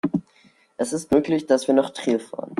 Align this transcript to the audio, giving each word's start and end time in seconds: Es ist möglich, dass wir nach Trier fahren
Es 0.77 0.93
ist 0.93 1.11
möglich, 1.11 1.45
dass 1.45 1.67
wir 1.67 1.75
nach 1.75 1.91
Trier 1.91 2.19
fahren 2.19 2.49